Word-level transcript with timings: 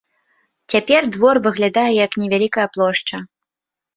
Цяпер 0.73 1.01
двор 1.17 1.35
выглядае 1.49 1.91
як 2.05 2.11
невялікая 2.23 2.65
плошча. 2.79 3.17